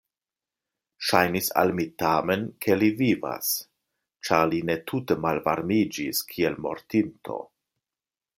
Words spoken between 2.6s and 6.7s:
ke li vivas, ĉar li ne tute malvarmiĝis kiel